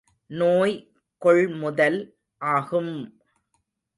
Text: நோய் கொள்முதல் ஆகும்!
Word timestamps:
நோய் 0.29 0.73
கொள்முதல் 1.21 1.99
ஆகும்! 2.41 2.93